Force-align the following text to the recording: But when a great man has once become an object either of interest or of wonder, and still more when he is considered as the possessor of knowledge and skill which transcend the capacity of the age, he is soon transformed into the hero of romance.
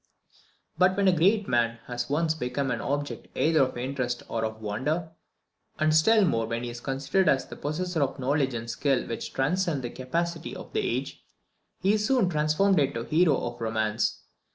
But 0.79 0.97
when 0.97 1.07
a 1.07 1.11
great 1.15 1.47
man 1.47 1.77
has 1.85 2.09
once 2.09 2.33
become 2.33 2.71
an 2.71 2.81
object 2.81 3.27
either 3.37 3.61
of 3.61 3.77
interest 3.77 4.23
or 4.27 4.43
of 4.43 4.59
wonder, 4.59 5.11
and 5.77 5.93
still 5.95 6.25
more 6.25 6.47
when 6.47 6.63
he 6.63 6.71
is 6.71 6.79
considered 6.79 7.29
as 7.29 7.45
the 7.45 7.55
possessor 7.55 8.01
of 8.01 8.17
knowledge 8.17 8.55
and 8.55 8.67
skill 8.67 9.05
which 9.05 9.31
transcend 9.31 9.83
the 9.83 9.91
capacity 9.91 10.55
of 10.55 10.73
the 10.73 10.79
age, 10.79 11.23
he 11.81 11.93
is 11.93 12.03
soon 12.07 12.29
transformed 12.29 12.79
into 12.79 13.03
the 13.03 13.09
hero 13.15 13.37
of 13.41 13.61
romance. 13.61 14.23